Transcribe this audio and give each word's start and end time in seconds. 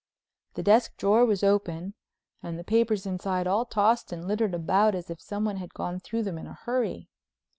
The 0.55 0.63
desk 0.63 0.97
drawer 0.97 1.27
was 1.27 1.43
open 1.43 1.93
and 2.41 2.57
the 2.57 2.63
papers 2.63 3.05
inside 3.05 3.45
all 3.45 3.65
tossed 3.65 4.11
and 4.11 4.27
littered 4.27 4.55
about 4.55 4.95
as 4.95 5.11
if 5.11 5.21
someone 5.21 5.57
had 5.57 5.75
gone 5.75 5.99
through 5.99 6.23
them 6.23 6.39
in 6.39 6.47
a 6.47 6.57
hurry. 6.65 7.07